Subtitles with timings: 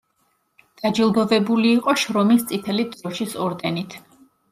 [0.85, 3.95] დაჯილდოვებული იყო შრომის წითელი დროშის ორდენით.